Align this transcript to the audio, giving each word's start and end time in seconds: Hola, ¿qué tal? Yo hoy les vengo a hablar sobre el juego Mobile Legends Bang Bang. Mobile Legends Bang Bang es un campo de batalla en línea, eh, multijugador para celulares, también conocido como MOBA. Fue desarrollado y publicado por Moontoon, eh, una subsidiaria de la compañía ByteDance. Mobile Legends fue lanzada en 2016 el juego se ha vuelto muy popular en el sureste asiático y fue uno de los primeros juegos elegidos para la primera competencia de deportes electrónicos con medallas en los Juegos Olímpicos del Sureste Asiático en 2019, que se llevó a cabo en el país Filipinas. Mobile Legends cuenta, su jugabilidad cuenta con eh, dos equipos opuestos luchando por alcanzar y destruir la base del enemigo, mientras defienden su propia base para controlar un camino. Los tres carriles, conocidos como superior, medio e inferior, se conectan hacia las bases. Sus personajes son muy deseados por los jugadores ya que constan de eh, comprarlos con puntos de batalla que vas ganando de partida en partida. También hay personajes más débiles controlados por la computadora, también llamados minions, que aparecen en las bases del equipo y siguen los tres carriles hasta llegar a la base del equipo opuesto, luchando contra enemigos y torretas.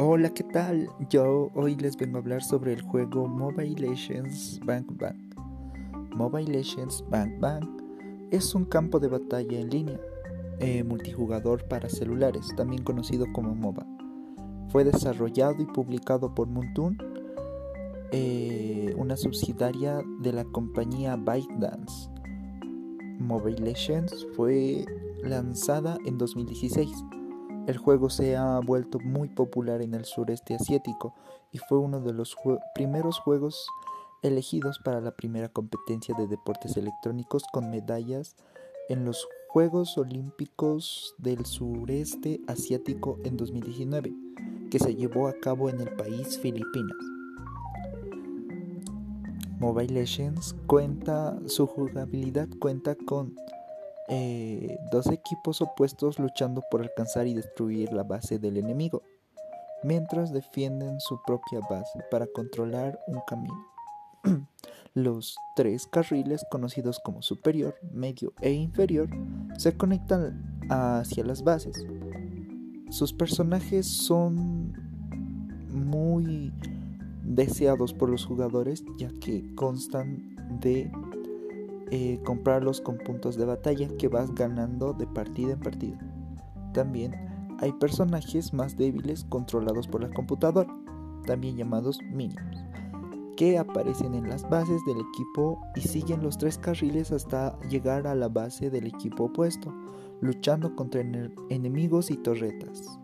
Hola, 0.00 0.32
¿qué 0.32 0.44
tal? 0.44 0.88
Yo 1.10 1.50
hoy 1.56 1.74
les 1.74 1.96
vengo 1.96 2.18
a 2.18 2.20
hablar 2.20 2.40
sobre 2.40 2.72
el 2.72 2.82
juego 2.82 3.26
Mobile 3.26 3.74
Legends 3.80 4.60
Bang 4.64 4.86
Bang. 4.92 5.16
Mobile 6.14 6.52
Legends 6.52 7.04
Bang 7.10 7.40
Bang 7.40 7.68
es 8.30 8.54
un 8.54 8.64
campo 8.64 9.00
de 9.00 9.08
batalla 9.08 9.58
en 9.58 9.68
línea, 9.70 10.00
eh, 10.60 10.84
multijugador 10.84 11.66
para 11.66 11.88
celulares, 11.88 12.46
también 12.56 12.84
conocido 12.84 13.26
como 13.32 13.56
MOBA. 13.56 13.84
Fue 14.68 14.84
desarrollado 14.84 15.60
y 15.60 15.66
publicado 15.66 16.32
por 16.32 16.46
Moontoon, 16.46 16.96
eh, 18.12 18.94
una 18.96 19.16
subsidiaria 19.16 20.00
de 20.20 20.32
la 20.32 20.44
compañía 20.44 21.16
ByteDance. 21.16 22.08
Mobile 23.18 23.58
Legends 23.58 24.28
fue 24.36 24.84
lanzada 25.24 25.98
en 26.04 26.18
2016 26.18 27.04
el 27.68 27.76
juego 27.76 28.08
se 28.08 28.34
ha 28.34 28.58
vuelto 28.60 28.98
muy 28.98 29.28
popular 29.28 29.82
en 29.82 29.92
el 29.92 30.06
sureste 30.06 30.54
asiático 30.54 31.14
y 31.52 31.58
fue 31.58 31.78
uno 31.78 32.00
de 32.00 32.14
los 32.14 32.34
primeros 32.74 33.18
juegos 33.18 33.68
elegidos 34.22 34.78
para 34.78 35.02
la 35.02 35.14
primera 35.14 35.50
competencia 35.50 36.14
de 36.16 36.26
deportes 36.26 36.78
electrónicos 36.78 37.44
con 37.52 37.70
medallas 37.70 38.36
en 38.88 39.04
los 39.04 39.28
Juegos 39.48 39.98
Olímpicos 39.98 41.14
del 41.18 41.44
Sureste 41.44 42.40
Asiático 42.46 43.18
en 43.24 43.36
2019, 43.36 44.14
que 44.70 44.78
se 44.78 44.94
llevó 44.94 45.28
a 45.28 45.34
cabo 45.34 45.68
en 45.68 45.80
el 45.80 45.94
país 45.94 46.38
Filipinas. 46.38 46.96
Mobile 49.58 49.92
Legends 49.92 50.56
cuenta, 50.66 51.38
su 51.46 51.66
jugabilidad 51.66 52.48
cuenta 52.60 52.94
con 52.94 53.34
eh, 54.08 54.78
dos 54.90 55.06
equipos 55.08 55.60
opuestos 55.60 56.18
luchando 56.18 56.62
por 56.70 56.80
alcanzar 56.80 57.26
y 57.26 57.34
destruir 57.34 57.92
la 57.92 58.04
base 58.04 58.38
del 58.38 58.56
enemigo, 58.56 59.02
mientras 59.82 60.32
defienden 60.32 61.00
su 61.00 61.20
propia 61.26 61.60
base 61.68 62.02
para 62.10 62.26
controlar 62.26 62.98
un 63.06 63.20
camino. 63.26 63.66
Los 64.94 65.36
tres 65.54 65.86
carriles, 65.86 66.44
conocidos 66.50 66.98
como 67.04 67.22
superior, 67.22 67.76
medio 67.92 68.32
e 68.40 68.52
inferior, 68.52 69.08
se 69.56 69.76
conectan 69.76 70.58
hacia 70.70 71.24
las 71.24 71.44
bases. 71.44 71.86
Sus 72.90 73.12
personajes 73.12 73.86
son 73.86 74.72
muy 75.70 76.52
deseados 77.22 77.92
por 77.92 78.08
los 78.08 78.24
jugadores 78.24 78.82
ya 78.98 79.10
que 79.20 79.44
constan 79.54 80.34
de 80.60 80.90
eh, 81.90 82.20
comprarlos 82.24 82.80
con 82.80 82.98
puntos 82.98 83.36
de 83.36 83.44
batalla 83.44 83.88
que 83.98 84.08
vas 84.08 84.34
ganando 84.34 84.92
de 84.92 85.06
partida 85.06 85.52
en 85.52 85.60
partida. 85.60 85.98
También 86.72 87.14
hay 87.60 87.72
personajes 87.72 88.52
más 88.52 88.76
débiles 88.76 89.24
controlados 89.24 89.88
por 89.88 90.02
la 90.02 90.10
computadora, 90.10 90.72
también 91.26 91.56
llamados 91.56 91.98
minions, 92.10 92.64
que 93.36 93.58
aparecen 93.58 94.14
en 94.14 94.28
las 94.28 94.48
bases 94.48 94.80
del 94.86 94.98
equipo 95.00 95.60
y 95.74 95.80
siguen 95.80 96.22
los 96.22 96.38
tres 96.38 96.58
carriles 96.58 97.10
hasta 97.12 97.58
llegar 97.68 98.06
a 98.06 98.14
la 98.14 98.28
base 98.28 98.70
del 98.70 98.86
equipo 98.86 99.24
opuesto, 99.24 99.74
luchando 100.20 100.74
contra 100.76 101.02
enemigos 101.50 102.10
y 102.10 102.16
torretas. 102.16 102.98